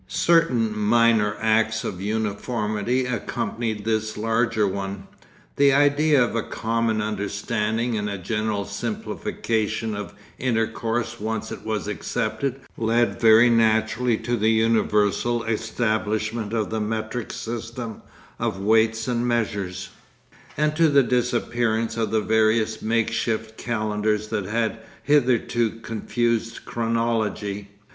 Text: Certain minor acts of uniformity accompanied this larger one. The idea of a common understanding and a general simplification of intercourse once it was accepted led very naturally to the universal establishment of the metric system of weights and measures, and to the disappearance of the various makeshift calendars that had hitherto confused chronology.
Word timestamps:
Certain 0.07 0.75
minor 0.75 1.35
acts 1.39 1.83
of 1.83 2.01
uniformity 2.01 3.05
accompanied 3.05 3.85
this 3.85 4.17
larger 4.17 4.67
one. 4.67 5.05
The 5.57 5.73
idea 5.73 6.23
of 6.23 6.35
a 6.35 6.41
common 6.41 7.03
understanding 7.03 7.95
and 7.95 8.09
a 8.09 8.17
general 8.17 8.65
simplification 8.65 9.95
of 9.95 10.15
intercourse 10.39 11.19
once 11.19 11.51
it 11.51 11.63
was 11.63 11.87
accepted 11.87 12.61
led 12.77 13.21
very 13.21 13.47
naturally 13.51 14.17
to 14.17 14.35
the 14.35 14.49
universal 14.49 15.43
establishment 15.43 16.51
of 16.51 16.71
the 16.71 16.81
metric 16.81 17.31
system 17.31 18.01
of 18.39 18.59
weights 18.59 19.07
and 19.07 19.27
measures, 19.27 19.89
and 20.57 20.75
to 20.77 20.87
the 20.89 21.03
disappearance 21.03 21.95
of 21.95 22.09
the 22.09 22.21
various 22.21 22.81
makeshift 22.81 23.55
calendars 23.55 24.29
that 24.29 24.45
had 24.45 24.79
hitherto 25.03 25.69
confused 25.79 26.65
chronology. 26.65 27.67